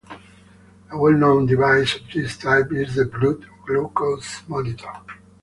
[0.91, 4.89] A well-known device of this type is the blood glucose monitor.